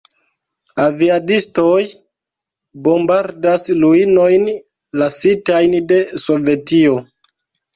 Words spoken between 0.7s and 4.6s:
Aviadistoj bombardas ruinojn